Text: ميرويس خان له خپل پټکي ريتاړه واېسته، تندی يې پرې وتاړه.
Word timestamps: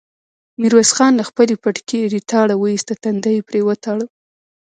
ميرويس 0.59 0.91
خان 0.97 1.13
له 1.19 1.23
خپل 1.29 1.49
پټکي 1.63 1.99
ريتاړه 2.13 2.55
واېسته، 2.57 2.93
تندی 3.03 3.31
يې 3.37 3.41
پرې 3.49 3.61
وتاړه. 3.67 4.05